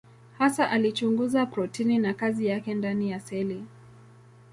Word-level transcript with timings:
Hasa 0.37 0.69
alichunguza 0.71 1.45
protini 1.45 1.97
na 1.97 2.13
kazi 2.13 2.45
yake 2.45 2.73
ndani 2.73 3.11
ya 3.11 3.19
seli. 3.19 3.65